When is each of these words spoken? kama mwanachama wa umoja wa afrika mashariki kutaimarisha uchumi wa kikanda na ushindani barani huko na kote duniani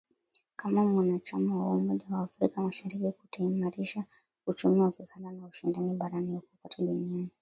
kama 0.55 0.85
mwanachama 0.85 1.65
wa 1.69 1.75
umoja 1.75 2.05
wa 2.09 2.21
afrika 2.23 2.61
mashariki 2.61 3.11
kutaimarisha 3.11 4.03
uchumi 4.47 4.81
wa 4.81 4.91
kikanda 4.91 5.31
na 5.31 5.45
ushindani 5.47 5.95
barani 5.95 6.31
huko 6.35 6.47
na 6.53 6.57
kote 6.61 6.81
duniani 6.81 7.29